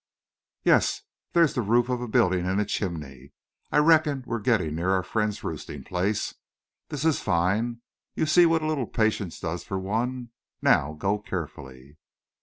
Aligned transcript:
"Yes, 0.63 1.03
there's 1.33 1.53
the 1.53 1.61
roof 1.61 1.87
of 1.87 2.01
a 2.01 2.07
building 2.07 2.43
and 2.47 2.59
a 2.59 2.65
chimney. 2.65 3.33
I 3.71 3.77
reckon 3.77 4.23
we're 4.25 4.39
getting 4.39 4.73
near 4.73 4.89
our 4.89 5.03
friend's 5.03 5.43
roosting 5.43 5.83
place. 5.83 6.33
This 6.89 7.05
is 7.05 7.19
fine. 7.21 7.81
You 8.15 8.25
see 8.25 8.47
what 8.47 8.63
a 8.63 8.67
little 8.67 8.87
patience 8.87 9.39
does 9.39 9.63
for 9.63 9.77
one. 9.77 10.31
Now 10.59 10.93
go 10.93 11.19
carefully." 11.19 11.97